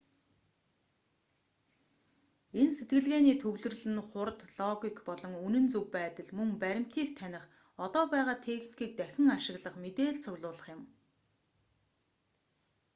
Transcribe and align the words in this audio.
энэ 2.59 2.73
сэтгэлгээний 2.77 3.37
төвлөрөл 3.41 3.85
нь 3.93 4.03
хурд 4.09 4.39
логик 4.57 4.97
болон 5.07 5.33
үнэн 5.47 5.65
зөв 5.73 5.85
байдал 5.95 6.29
мөн 6.37 6.49
баримтыг 6.61 7.09
таних 7.19 7.43
одоо 7.85 8.03
байгаа 8.13 8.37
техникийг 8.47 8.91
дахин 8.99 9.27
ашиглах 9.37 9.75
мэдээлэл 9.83 10.23
цуглуулах 10.23 10.67
юм 10.75 10.81